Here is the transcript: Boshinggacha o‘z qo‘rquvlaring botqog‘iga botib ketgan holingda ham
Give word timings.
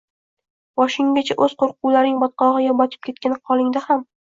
Boshinggacha 0.81 1.37
o‘z 1.47 1.53
qo‘rquvlaring 1.61 2.19
botqog‘iga 2.25 2.75
botib 2.83 3.07
ketgan 3.11 3.39
holingda 3.53 3.89
ham 3.89 4.07